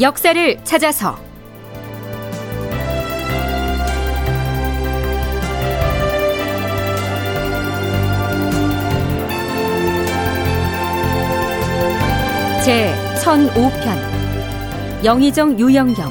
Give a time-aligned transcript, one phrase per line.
[0.00, 1.18] 역사를 찾아서.
[12.64, 15.04] 제 1005편.
[15.04, 16.10] 영의정 유영경.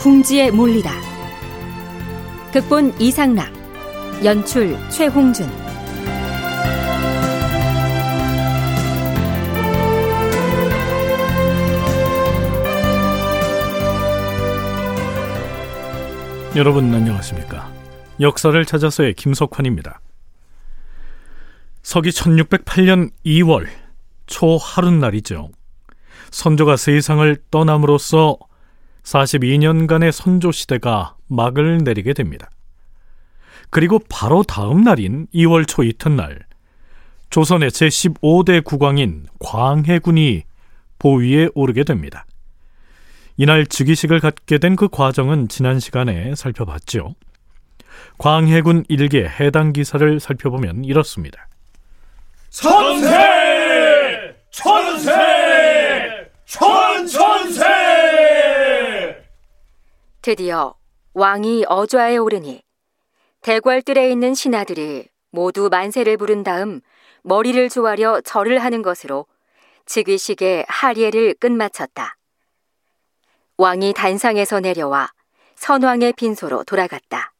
[0.00, 0.90] 궁지에 몰리다
[2.52, 3.52] 극본 이상락.
[4.24, 5.48] 연출 최홍준
[16.54, 17.72] 여러분 안녕하십니까?
[18.20, 20.02] 역사를 찾아서의 김석환입니다.
[21.82, 23.66] 서기 1608년 2월
[24.26, 25.48] 초 하룻날이죠.
[26.30, 28.36] 선조가 세상을 떠남으로써
[29.02, 32.50] 42년간의 선조 시대가 막을 내리게 됩니다.
[33.70, 36.44] 그리고 바로 다음 날인 2월 초 이튿날
[37.30, 40.42] 조선의 제15대 국왕인 광해군이
[40.98, 42.26] 보위에 오르게 됩니다.
[43.36, 47.14] 이날 즉위식을 갖게 된 그 과정은 지난 시간에 살펴봤죠.
[48.18, 51.48] 광해군 일개 해당 기사를 살펴보면 이렇습니다.
[52.50, 54.36] 천세!
[54.50, 56.30] 천세!
[56.44, 57.66] 천천세!
[60.20, 60.74] 드디어
[61.14, 62.62] 왕이 어좌에 오르니
[63.42, 66.80] 대궐들에 있는 신하들이 모두 만세를 부른 다음
[67.24, 69.26] 머리를 조아려 절을 하는 것으로
[69.86, 72.16] 즉위식의 하례를 끝마쳤다.
[73.58, 75.10] 왕이 단상에서 내려와
[75.56, 77.32] 선왕의 빈소로 돌아갔다.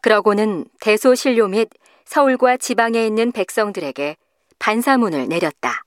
[0.00, 1.68] 그러고는 대소신료 및
[2.04, 4.16] 서울과 지방에 있는 백성들에게
[4.58, 5.84] 반사문을 내렸다.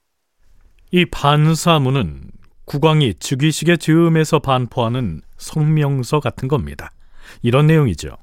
[0.92, 2.32] 이 반사문은
[2.66, 6.92] 국왕이 즉위식의 즈음에서 반포하는 성명서 같은 겁니다.
[7.42, 8.18] 이런 내용이죠.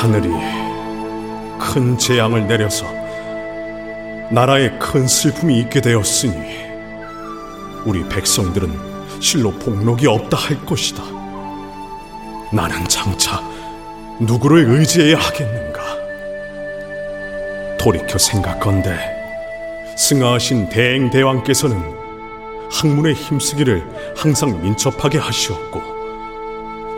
[0.00, 0.30] 하늘이
[1.58, 2.86] 큰 재앙을 내려서
[4.30, 6.32] 나라에 큰 슬픔이 있게 되었으니
[7.84, 11.02] 우리 백성들은 실로 복록이 없다 할 것이다.
[12.50, 13.42] 나는 장차
[14.20, 15.82] 누구를 의지해야 하겠는가?
[17.78, 18.98] 돌이켜 생각건대
[19.98, 21.78] 승하하신 대행대왕께서는
[22.72, 23.84] 학문에 힘쓰기를
[24.16, 25.89] 항상 민첩하게 하시었고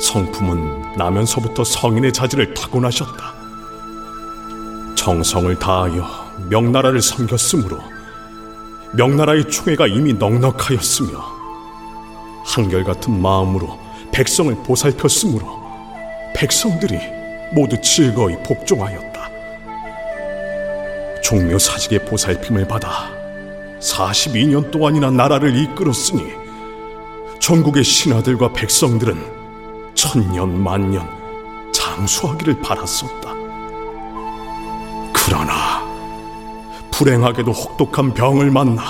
[0.03, 3.35] 성품은 나면서부터 성인의 자질을 타고나셨다.
[4.97, 6.05] 정성을 다하여
[6.51, 7.79] 명나라를 섬겼으므로
[8.93, 11.19] 명나라의 총애가 이미 넉넉하였으며
[12.45, 13.79] 한결같은 마음으로
[14.13, 15.63] 백성을 보살폈으므로
[16.35, 16.99] 백성들이
[17.53, 19.13] 모두 즐거이 복종하였다.
[21.23, 23.11] 종묘 사직의 보살핌을 받아
[23.81, 26.25] 42년 동안이나 나라를 이끌었으니
[27.41, 29.42] 전국의 신하들과 백성들은
[30.03, 31.09] 천년 만년
[31.73, 33.33] 장수하기를 바랐었다.
[35.13, 35.81] 그러나
[36.91, 38.83] 불행하게도 혹독한 병을 만나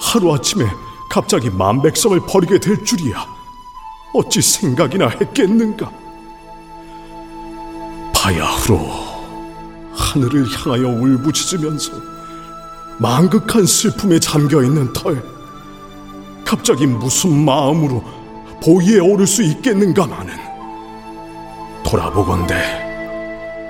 [0.00, 0.64] 하루아침에
[1.10, 3.26] 갑자기 만백성을 버리게 될 줄이야
[4.14, 5.90] 어찌 생각이나 했겠는가?
[8.14, 8.78] 바야흐로
[9.92, 11.90] 하늘을 향하여 울부짖으면서
[13.00, 15.20] 망극한 슬픔에 잠겨 있는 털
[16.44, 18.21] 갑자기 무슨 마음으로
[18.62, 20.34] 보위에 오를 수 있겠는가마는
[21.84, 22.54] 돌아보건대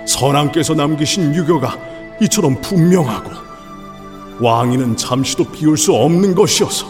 [0.07, 1.79] 선왕께서 남기신 유교가
[2.21, 3.31] 이처럼 분명하고
[4.41, 6.87] 왕위는 잠시도 비울 수 없는 것이어서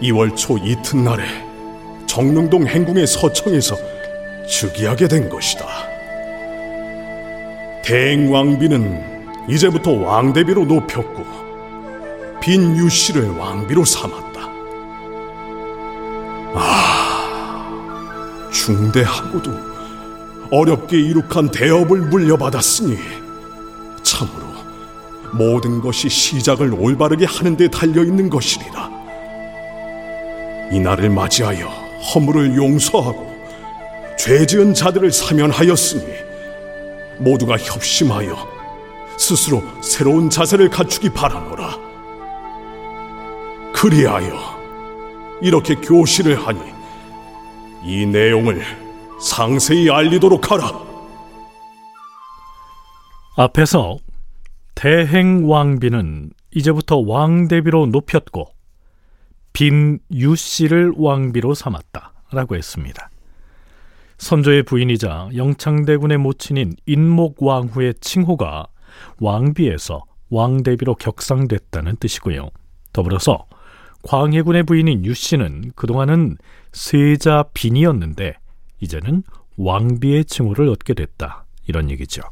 [0.00, 1.24] 2월 초 이튿날에
[2.06, 3.76] 정릉동 행궁의 서청에서
[4.48, 5.66] 즉위하게 된 것이다.
[7.84, 11.24] 대행왕비는 이제부터 왕대비로 높였고
[12.40, 14.29] 빈 유씨를 왕비로 삼았다.
[18.60, 19.50] 중대하고도
[20.50, 22.98] 어렵게 이룩한 대업을 물려받았으니
[24.02, 24.46] 참으로
[25.32, 28.90] 모든 것이 시작을 올바르게 하는 데 달려 있는 것이리라.
[30.72, 33.30] 이날을 맞이하여 허물을 용서하고
[34.18, 36.04] 죄 지은 자들을 사면하였으니
[37.18, 38.36] 모두가 협심하여
[39.16, 41.78] 스스로 새로운 자세를 갖추기 바라노라.
[43.72, 44.60] 그리하여
[45.40, 46.79] 이렇게 교시를 하니
[47.84, 48.60] 이 내용을
[49.20, 50.70] 상세히 알리도록 하라.
[53.36, 53.98] 앞에서
[54.74, 58.46] 대행왕비는 이제부터 왕대비로 높였고
[59.52, 63.10] 빈 유씨를 왕비로 삼았다라고 했습니다.
[64.18, 68.66] 선조의 부인이자 영창대군의 모친인 인목왕후의 칭호가
[69.20, 72.50] 왕비에서 왕대비로 격상됐다는 뜻이고요.
[72.92, 73.46] 더불어서
[74.02, 76.38] 광해군의 부인인 유 씨는 그동안은
[76.72, 78.34] 세자 빈이었는데
[78.80, 79.22] 이제는
[79.56, 81.44] 왕비의 칭호를 얻게 됐다.
[81.66, 82.22] 이런 얘기죠.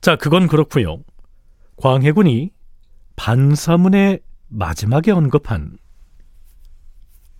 [0.00, 0.98] 자, 그건 그렇고요.
[1.76, 2.50] 광해군이
[3.16, 5.78] 반사문의 마지막에 언급한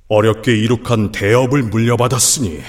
[0.08, 2.60] 어렵게 이룩한 대업을 물려받았으니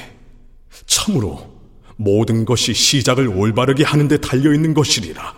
[0.86, 1.58] 참으로
[1.96, 5.36] 모든 것이 시작을 올바르게 하는 데 달려 있는 것이리라.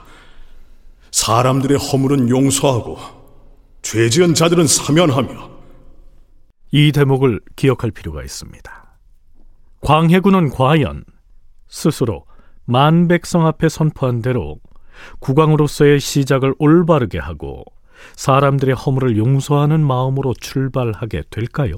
[1.11, 3.18] 사람들의 허물은 용서하고
[3.81, 5.49] 죄 지은 자들은 사면하며
[6.71, 8.97] 이 대목을 기억할 필요가 있습니다.
[9.81, 11.03] 광해군은 과연
[11.67, 12.25] 스스로
[12.65, 14.59] 만백성 앞에 선포한 대로
[15.19, 17.63] 국왕으로서의 시작을 올바르게 하고
[18.15, 21.75] 사람들의 허물을 용서하는 마음으로 출발하게 될까요?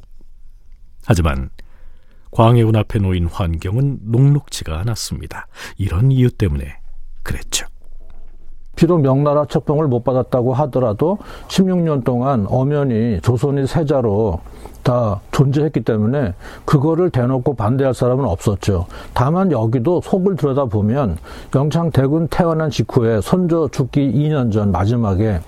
[1.05, 1.49] 하지만
[2.31, 5.47] 광해군 앞에 놓인 환경은 녹록지가 않았습니다.
[5.77, 6.77] 이런 이유 때문에
[7.23, 7.67] 그랬죠.
[8.81, 11.19] 비록 명나라 책봉을 못 받았다고 하더라도
[11.49, 14.39] 16년 동안 엄연히 조선이 세자로
[14.81, 16.33] 다 존재했기 때문에
[16.65, 18.87] 그거를 대놓고 반대할 사람은 없었죠.
[19.13, 21.17] 다만 여기도 속을 들여다보면
[21.53, 25.41] 영창대군 태어난 직후에 선조 죽기 2년 전 마지막에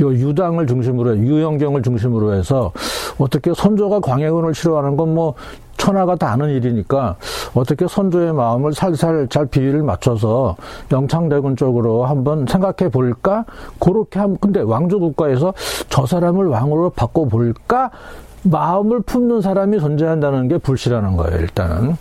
[0.00, 2.72] 요 유당을 중심으로 유영경을 중심으로 해서
[3.18, 5.34] 어떻게 선조가 광해군을 싫어하는 건 뭐
[5.82, 7.16] 천하가 다 아는 일이니까
[7.54, 10.54] 어떻게 선조의 마음을 살살 잘 비위를 맞춰서
[10.92, 13.44] 영창대군 쪽으로 한번 생각해 볼까?
[13.80, 15.52] 그렇게 하면 근데 왕조 국가에서
[15.88, 17.90] 저 사람을 왕으로 바꿔 볼까?
[18.44, 21.96] 마음을 품는 사람이 존재한다는 게 불씨라는 거예요, 일단은.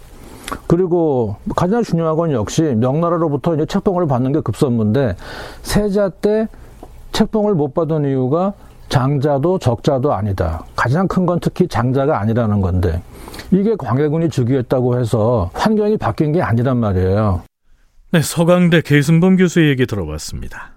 [0.67, 5.15] 그리고 가장 중요한 건 역시 명나라로부터 이제 책봉을 받는 게 급선무인데
[5.63, 6.47] 세자 때
[7.13, 8.53] 책봉을 못 받은 이유가
[8.89, 10.65] 장자도 적자도 아니다.
[10.81, 13.03] 가장 큰 건 특히 장자가 아니라는 건데
[13.51, 17.43] 이게 광해군이 즉위했다고 해서 환경이 바뀐 게 아니란 말이에요.
[18.13, 20.71] 네, 서강대 계승범 교수의 얘기 들어봤습니다.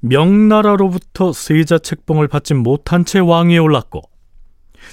[0.00, 4.00] 명나라로부터 세자 책봉을 받지 못한 채 왕위에 올랐고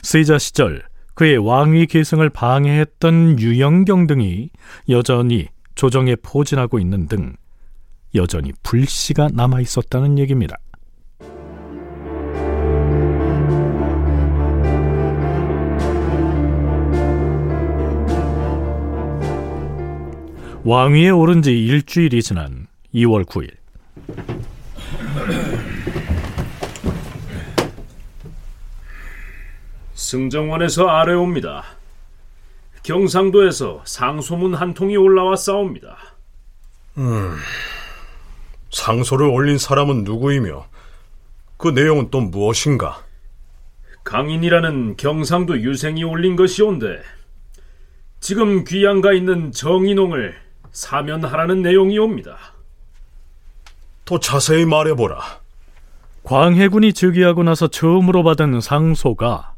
[0.03, 0.83] 세자 시절
[1.13, 4.49] 그의 왕위 계승을 방해했던 유영경 등이
[4.89, 7.37] 여전히 조정에 포진하고 있는 등
[8.15, 10.57] 여전히 불씨가 남아 있었다는 얘기입니다.
[20.65, 23.49] 왕위에 오른 지 일주일이 지난 2월 9일
[29.93, 31.63] 승정원에서 아래옵니다.
[32.83, 35.97] 경상도에서 상소문 한 통이 올라와 싸웁니다.
[36.97, 37.35] 음,
[38.71, 40.67] 상소를 올린 사람은 누구이며
[41.57, 43.03] 그 내용은 또 무엇인가?
[44.03, 47.01] 강인이라는 경상도 유생이 올린 것이온데
[48.19, 52.37] 지금 귀양가 있는 정인홍을 사면하라는 내용이옵니다.
[54.05, 55.19] 더 자세히 말해보라.
[56.23, 59.55] 광해군이 즉위하고 나서 처음으로 받은 상소가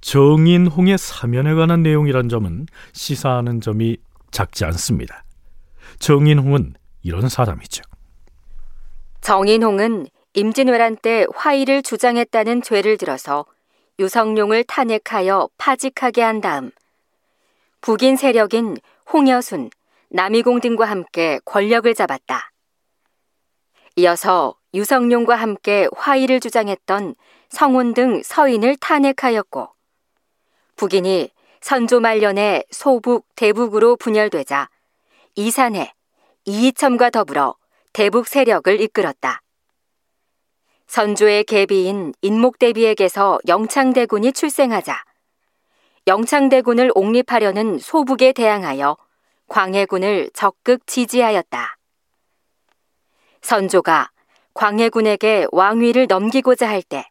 [0.00, 3.96] 정인홍의 사면에 관한 내용이란 점은 시사하는 점이
[4.30, 5.24] 작지 않습니다.
[5.98, 7.82] 정인홍은 이런 사람이죠.
[9.20, 13.44] 정인홍은 임진왜란 때 화의를 주장했다는 죄를 들어서
[13.98, 16.70] 유성룡을 탄핵하여 파직하게 한 다음
[17.80, 18.76] 북인 세력인
[19.12, 19.70] 홍여순,
[20.10, 22.50] 남이공 등과 함께 권력을 잡았다.
[23.96, 27.14] 이어서 유성룡과 함께 화의를 주장했던
[27.50, 29.68] 성운 등 서인을 탄핵하였고
[30.76, 31.30] 북인이
[31.60, 34.70] 선조 말년에 소북, 대북으로 분열되자
[35.34, 35.92] 이산해,
[36.44, 37.56] 이이첨과 더불어
[37.92, 39.42] 대북 세력을 이끌었다.
[40.86, 45.04] 선조의 계비인 인목대비에게서 영창대군이 출생하자
[46.06, 48.96] 영창대군을 옹립하려는 소북에 대항하여
[49.48, 51.76] 광해군을 적극 지지하였다.
[53.42, 54.10] 선조가
[54.54, 57.08] 광해군에게 왕위를 넘기고자 할 때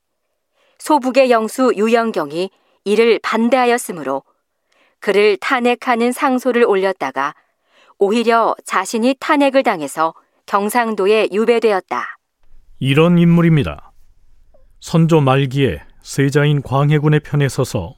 [0.79, 2.51] 소북의 영수 유영경이
[2.85, 4.23] 이를 반대하였으므로
[4.99, 7.33] 그를 탄핵하는 상소를 올렸다가
[7.97, 10.13] 오히려 자신이 탄핵을 당해서
[10.45, 12.17] 경상도에 유배되었다.
[12.79, 13.91] 이런 인물입니다.
[14.79, 17.95] 선조 말기에 세자인 광해군의 편에 서서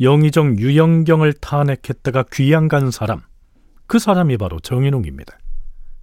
[0.00, 3.22] 영의정 유영경을 탄핵했다가 귀양 간 사람,
[3.86, 5.38] 그 사람이 바로 정인웅입니다.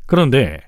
[0.06, 0.60] 그런데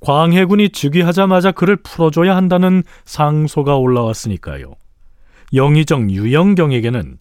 [0.00, 4.74] 광해군이 즉위하자마자 그를 풀어줘야 한다는 상소가 올라왔으니까요.
[5.54, 7.18] 영의정 유영경에게는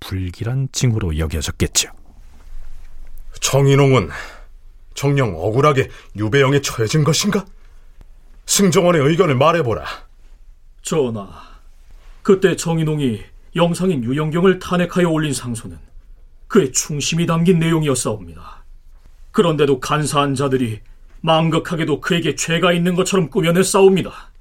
[0.00, 1.90] 불길한 징후로 여겨졌겠죠.
[3.40, 4.10] 정인홍은
[4.94, 7.44] 정녕 억울하게 유배영에 처해진 것인가?
[8.46, 9.84] 승정원의 의견을 말해보라.
[10.82, 11.28] 전하,
[12.22, 13.22] 그때 정인홍이
[13.56, 15.78] 영상인 유영경을 탄핵하여 올린 상소는
[16.48, 18.55] 그의 충심이 담긴 내용이었사옵니다.
[19.36, 20.80] 그런데도 간사한 자들이
[21.20, 24.32] 망극하게도 그에게 죄가 있는 것처럼 꾸며냈사옵니다.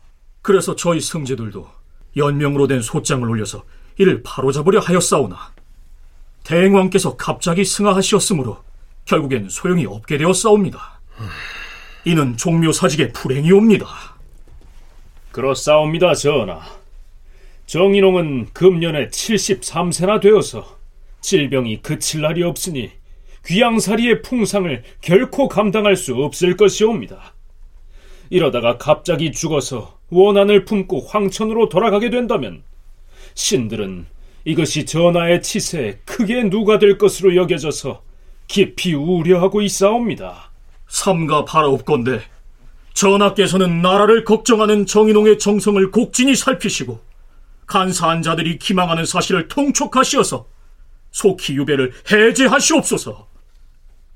[0.41, 1.67] 그래서 저희 승제들도
[2.15, 3.65] 연명으로 된 소장을 올려서
[3.97, 5.53] 이를 바로잡으려 하였사오나
[6.45, 8.63] 대행왕께서 갑자기 승하하시었으므로
[9.03, 11.01] 결국엔 소용이 없게 되었사옵니다.
[12.05, 13.85] 이는 종묘 사직의 불행이옵니다.
[15.33, 16.61] 그렇사옵니다, 전하.
[17.65, 20.77] 정인홍은 금년에 73세나 되어서
[21.19, 22.93] 질병이 그칠 날이 없으니
[23.45, 27.33] 귀양살이의 풍상을 결코 감당할 수 없을 것이옵니다.
[28.29, 32.63] 이러다가 갑자기 죽어서 원한을 품고 황천으로 돌아가게 된다면
[33.35, 34.07] 신들은
[34.45, 38.03] 이것이 전하의 치세에 크게 누가 될 것으로 여겨져서
[38.47, 40.51] 깊이 우려하고 있사옵니다.
[40.87, 42.21] 삼가 바라옵건대
[42.93, 46.99] 전하께서는 나라를 걱정하는 정인홍의 정성을 곡진히 살피시고
[47.65, 50.45] 간사한 자들이 기망하는 사실을 통촉하시어서
[51.11, 53.34] 속히 유배를 해제하시옵소서.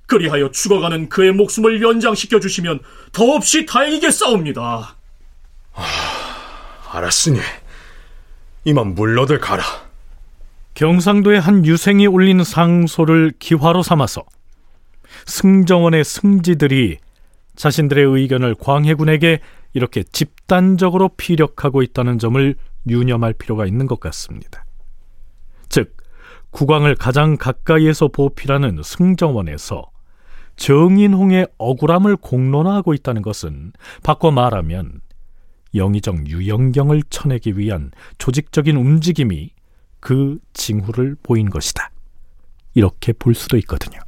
[0.10, 2.80] 그리하여 죽어가는 그의 목숨을 연장시켜 주시면
[3.14, 4.96] 더없이 다행이겠사옵니다.
[5.74, 5.84] 아,
[6.92, 7.40] 알았으니
[8.66, 9.64] 이만 물러들 가라.
[10.74, 14.24] 경상도의 한 유생이 올린 상소를 기화로 삼아서
[15.26, 16.98] 승정원의 승지들이
[17.56, 19.40] 자신들의 의견을 광해군에게
[19.74, 22.56] 이렇게 집단적으로 피력하고 있다는 점을
[22.88, 24.66] 유념할 필요가 있는 것 같습니다.
[25.68, 25.96] 즉,
[26.52, 29.92] 국왕을 가장 가까이에서 보필하는 승정원에서
[30.60, 33.72] 정인홍의 억울함을 공론화하고 있다는 것은
[34.04, 35.00] 바꿔 말하면
[35.74, 39.52] 영의정 유영경을 쳐내기 위한 조직적인 움직임이
[40.02, 41.90] 그 징후를 보인 것이다.
[42.74, 44.00] 이렇게 볼 수도 있거든요.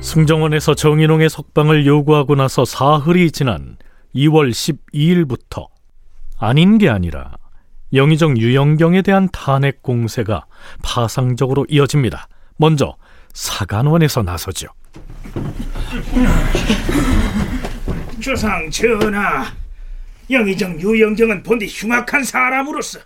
[0.00, 3.76] 승정원에서 정인홍의 석방을 요구하고 나서 사흘이 지난
[4.14, 5.68] 2월 12일부터
[6.40, 7.32] 아닌 게 아니라
[7.92, 10.46] 영의정 유영경에 대한 탄핵 공세가
[10.82, 12.28] 파상적으로 이어집니다.
[12.56, 12.96] 먼저
[13.32, 14.68] 사간원에서 나서죠.
[18.20, 19.46] 주상 전하,
[20.30, 23.00] 영의정 유영경은 본디 흉악한 사람으로서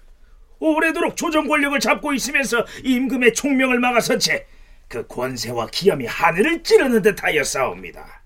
[0.59, 4.47] 오래도록 조정 권력을 잡고 있으면서 임금의 총명을 막아선 채
[4.89, 8.23] 그 권세와 기염이 하늘을 찌르는 듯하였사옵니다.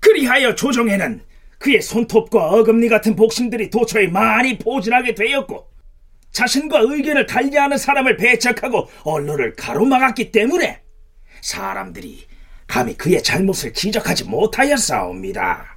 [0.00, 1.20] 그리하여 조정에는
[1.60, 5.68] 그의 손톱과 어금니 같은 복심들이 도처에 많이 포진하게 되었고
[6.32, 10.80] 자신과 의견을 달리하는 사람을 배척하고 언론을 가로막았기 때문에
[11.42, 12.26] 사람들이
[12.66, 15.76] 감히 그의 잘못을 지적하지 못하였사옵니다.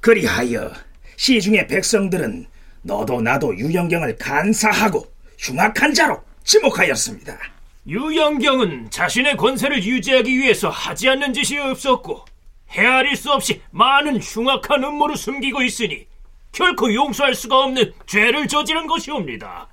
[0.00, 0.72] 그리하여
[1.16, 2.46] 시중의 백성들은
[2.82, 5.06] 너도 나도 유영경을 간사하고
[5.38, 7.38] 흉악한 자로 지목하였습니다.
[7.86, 12.24] 유영경은 자신의 권세를 유지하기 위해서 하지 않는 짓이 없었고
[12.70, 16.06] 헤아릴 수 없이 많은 흉악한 음모를 숨기고 있으니
[16.52, 19.68] 결코 용서할 수가 없는 죄를 저지른 것이옵니다.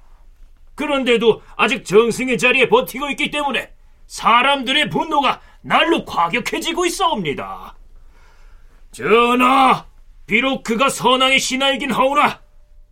[0.76, 3.72] 그런데도 아직 정승의 자리에 버티고 있기 때문에
[4.06, 7.76] 사람들의 분노가 날로 과격해지고 있사옵니다.
[8.92, 9.86] 전하,
[10.26, 12.42] 비록 그가 선왕의 신하이긴 하오나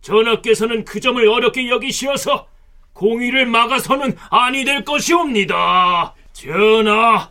[0.00, 2.48] 전하께서는 그 점을 어렵게 여기시어서
[2.92, 6.14] 공의를 막아서는 아니 될 것이옵니다.
[6.32, 7.30] 전하,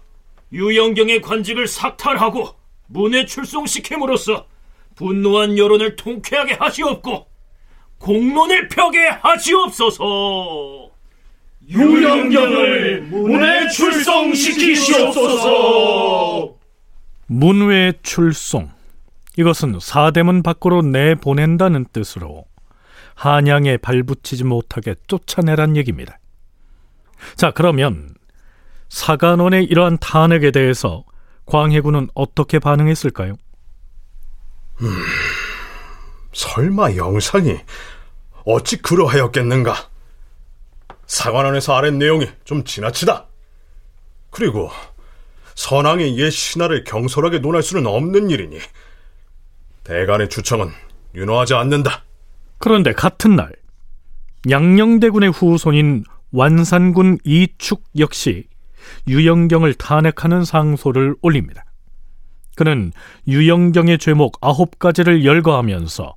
[0.52, 4.46] 유영경의 관직을 삭탈하고 문에 출송시킴으로써
[4.96, 7.28] 분노한 여론을 통쾌하게 하시옵고
[7.98, 10.92] 공론을 펴게 하시옵소서.
[11.68, 16.56] 유영경을 문에 출송시키시옵소서.
[17.28, 18.70] 문외 출송.
[19.38, 22.46] 이것은 사대문 밖으로 내보낸다는 뜻으로
[23.16, 26.20] 한양에 발붙이지 못하게 쫓아내란 얘기입니다.
[27.36, 28.10] 자, 그러면
[28.90, 31.04] 사간원의 이러한 탄핵에 대해서
[31.46, 33.36] 광해군은 어떻게 반응했을까요?
[34.82, 34.88] 음,
[36.34, 37.58] 설마 영상이
[38.46, 39.74] 어찌 그러하였겠는가?
[41.06, 43.28] 사관원에서 아랫 내용이 좀 지나치다.
[44.32, 44.70] 그리고
[45.56, 48.60] 선왕의 옛 신하를 경솔하게 논할 수는 없는 일이니
[49.84, 50.72] 대간의 주청은
[51.16, 52.04] 윤호하지 않는다.
[52.58, 53.54] 그런데 같은 날
[54.50, 58.48] 양녕대군의 후손인 완산군 이축 역시
[59.08, 61.64] 유영경을 탄핵하는 상소를 올립니다.
[62.56, 62.92] 그는
[63.28, 66.16] 유영경의 죄목 아홉 가지를 열거하면서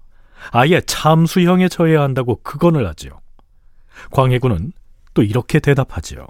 [0.53, 3.21] 아예 참수형에 처해야 한다고 극언을 하지요.
[4.13, 4.73] 광해군은
[5.15, 6.27] 또 이렇게 대답하지요.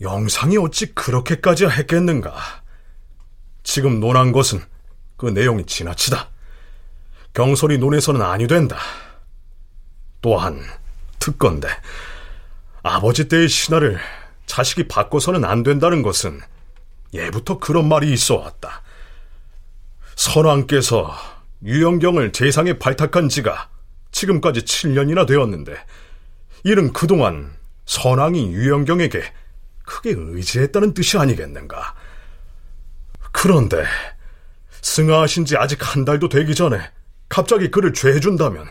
[0.00, 2.34] 영상이 어찌 그렇게까지 했겠는가?
[3.62, 4.60] 지금 논한 것은
[5.16, 6.28] 그 내용이 지나치다.
[7.34, 8.78] 경솔이 논해서는 아니 된다.
[10.22, 10.60] 또한
[11.18, 11.68] 특건데
[12.82, 13.98] 아버지 때의 신하를
[14.50, 16.40] 자식이 바꿔서는 안 된다는 것은
[17.14, 18.82] 예부터 그런 말이 있어 왔다.
[20.16, 21.14] 선왕께서
[21.62, 23.68] 유영경을 재상에 발탁한 지가
[24.10, 25.76] 지금까지 7년이나 되었는데
[26.64, 27.52] 이는 그동안
[27.86, 29.22] 선왕이 유영경에게
[29.84, 31.94] 크게 의지했다는 뜻이 아니겠는가?
[33.30, 33.84] 그런데
[34.82, 36.80] 승하하신 지 아직 한 달도 되기 전에
[37.28, 38.68] 갑자기 그를 죄해준다면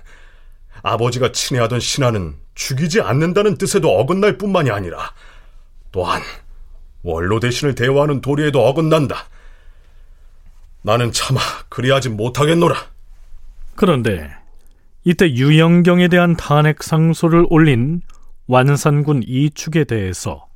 [0.81, 5.13] 아버지가 친애하던 신하는 죽이지 않는다는 뜻에도 어긋날 뿐만이 아니라
[5.91, 6.21] 또한
[7.03, 9.25] 원로 대신을 대우하는 도리에도 어긋난다.
[10.81, 12.75] 나는 차마 그리하지 못하겠노라.
[13.75, 14.29] 그런데
[15.03, 18.01] 이때 유영경에 대한 탄핵 상소를 올린
[18.47, 20.47] 완산군 이축에 대해서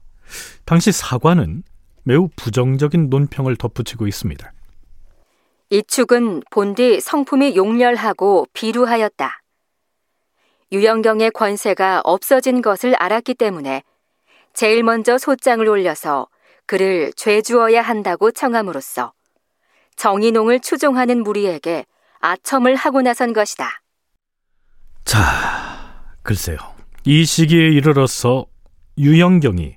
[0.65, 1.63] 당시 사관은
[2.03, 4.51] 매우 부정적인 논평을 덧붙이고 있습니다.
[5.69, 9.41] 이축은 본디 성품이 용렬하고 비루하였다.
[10.71, 13.83] 유영경의 권세가 없어진 것을 알았기 때문에
[14.53, 16.27] 제일 먼저 소장을 올려서
[16.65, 19.13] 그를 죄주어야 한다고 청함으로써
[19.95, 21.86] 정인홍을 추종하는 무리에게
[22.19, 23.81] 아첨을 하고 나선 것이다.
[25.05, 25.19] 자,
[26.22, 26.57] 글쎄요.
[27.05, 28.45] 이 시기에 이르러서
[28.98, 29.75] 유영경이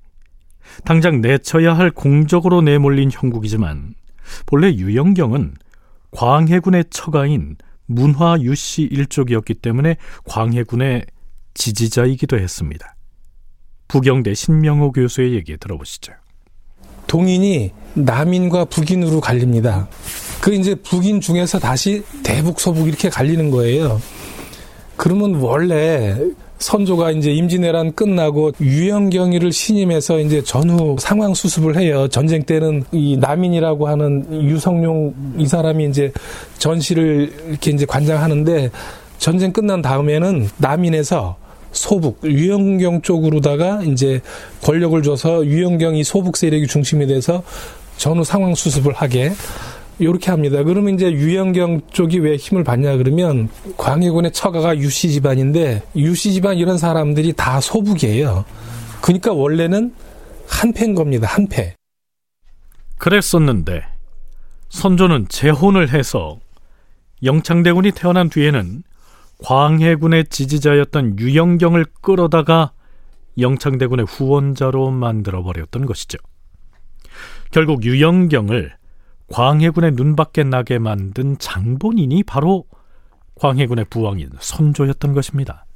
[0.85, 3.95] 당장 내쳐야 할 공적으로 내몰린 형국이지만
[4.47, 5.54] 본래 유영경은
[6.12, 7.56] 광해군의 처가인
[7.87, 11.06] 문화 유씨 일족이었기 때문에 광해군의
[11.54, 12.95] 지지자이기도 했습니다.
[13.88, 16.12] 부경대 신명호 교수의 얘기 들어보시죠.
[17.07, 19.88] 동인이 남인과 북인으로 갈립니다.
[20.40, 24.00] 그 이제 북인 중에서 다시 대북 서북 이렇게 갈리는 거예요.
[24.97, 26.16] 그러면 원래
[26.59, 32.09] 선조가 이제 임진왜란 끝나고 유영경이를 신임해서 이제 전후 상황 수습을 해요.
[32.09, 36.12] 전쟁 때는 이 남인이라고 하는 유성룡 이 사람이 이제
[36.59, 38.71] 전시를 이렇게 이제 관장하는데
[39.19, 41.37] 전쟁 끝난 다음에는 남인에서
[41.76, 44.21] 소북 유영경 쪽으로다가 이제
[44.62, 47.42] 권력을 줘서 유영경이 소북 세력이 중심이 돼서
[47.97, 49.33] 전후 상황 수습을 하게
[49.99, 50.62] 이렇게 합니다.
[50.62, 56.76] 그러면 이제 유영경 쪽이 왜 힘을 받냐 그러면 광해군의 처가가 유씨 집안인데 유씨 집안 이런
[56.76, 58.45] 사람들이 다 소북이에요.
[59.00, 59.95] 그러니까 원래는
[60.49, 61.26] 한패인 겁니다.
[61.28, 61.75] 한패.
[62.98, 63.83] 그랬었는데
[64.68, 66.38] 선조는 재혼을 해서
[67.22, 68.83] 영창대군이 태어난 뒤에는
[69.38, 72.72] 광해군의 지지자였던 유영경을 끌어다가
[73.38, 76.18] 영창대군의 후원자로 만들어 버렸던 것이죠.
[77.51, 78.75] 결국 유영경을
[79.29, 82.64] 광해군의 눈밖에 나게 만든 장본인이 바로
[83.37, 85.66] 광해군의 부왕인 선조였던 것입니다.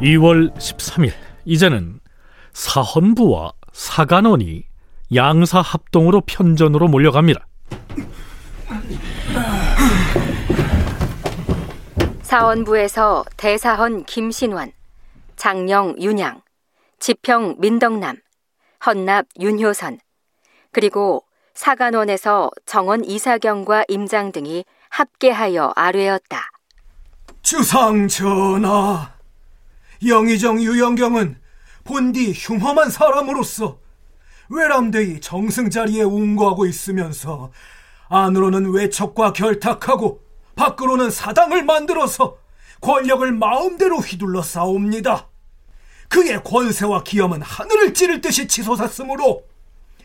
[0.00, 1.12] (2월 13일)
[1.44, 2.00] 이제는
[2.52, 4.64] 사헌부와 사간원이
[5.14, 7.46] 양사 합동으로 편전으로 몰려갑니다.
[12.22, 14.72] 사원부에서 대사헌 김신환,
[15.36, 16.40] 장령 윤양,
[16.98, 18.16] 지평 민덕남,
[18.86, 19.98] 헌납 윤효선,
[20.70, 26.50] 그리고 사간원에서 정원 이사경과 임장 등이 합계하여 아뢰었다.
[27.42, 29.12] 주상 전하,
[30.06, 31.41] 영의정 유영경은
[31.84, 33.78] 본디 흉험한 사람으로서
[34.48, 37.50] 외람되이 정승 자리에 운거하고 있으면서
[38.08, 40.20] 안으로는 외척과 결탁하고
[40.54, 42.36] 밖으로는 사당을 만들어서
[42.80, 45.28] 권력을 마음대로 휘둘러 싸웁니다.
[46.08, 49.44] 그의 권세와 기염은 하늘을 찌를 듯이 치솟았으므로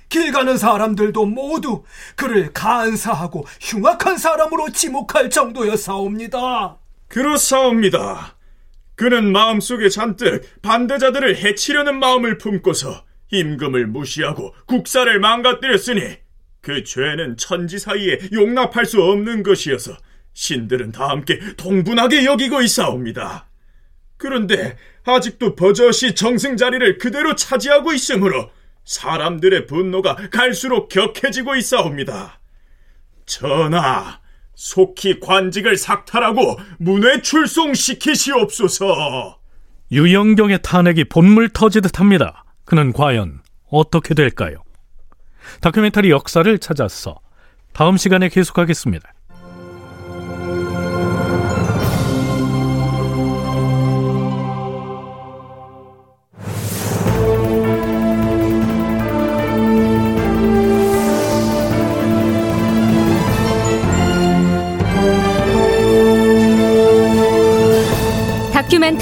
[0.08, 1.84] 길 가는 사람들도 모두
[2.16, 6.78] 그를 간사하고 흉악한 사람으로 지목할 정도였사옵니다.
[7.10, 8.37] 그렇사옵니다.
[8.98, 16.18] 그는 마음속에 잔뜩 반대자들을 해치려는 마음을 품고서 임금을 무시하고 국사를 망가뜨렸으니
[16.62, 19.96] 그 죄는 천지 사이에 용납할 수 없는 것이어서
[20.34, 23.48] 신들은 다 함께 동분하게 여기고 있사옵니다.
[24.18, 28.50] 그런데 아직도 버젓이 정승 자리를 그대로 차지하고 있으므로
[28.84, 32.40] 사람들의 분노가 갈수록 격해지고 있사옵니다.
[33.28, 34.20] 전하,
[34.58, 39.38] 속히 관직을 삭탈하고 문외 출송시키시옵소서.
[39.92, 42.44] 유영경의 탄핵이 본물 터지듯 합니다.
[42.66, 44.64] 그는 과연 어떻게 될까요?
[45.62, 47.20] 다큐멘터리 역사를 찾아서
[47.72, 49.14] 다음 시간에 계속하겠습니다.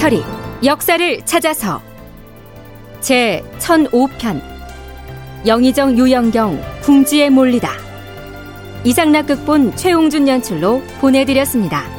[0.06, 0.22] 다큐멘터리
[0.64, 1.82] 역사를 찾아서
[3.00, 4.40] 제 1005편
[5.46, 7.70] 영의정 유영경 궁지에 몰리다
[8.84, 11.95] 이상락 극본 최홍준 연출로 보내드렸습니다.